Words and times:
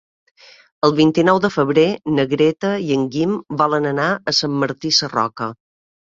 El 0.85 0.93
vint-i-nou 0.99 1.39
de 1.41 1.49
febrer 1.55 1.83
na 2.19 2.23
Greta 2.31 2.71
i 2.85 2.89
en 2.95 3.03
Guim 3.15 3.35
volen 3.59 3.85
anar 3.91 4.07
a 4.31 4.33
Sant 4.39 4.55
Martí 4.63 4.91
Sarroca. 5.01 5.51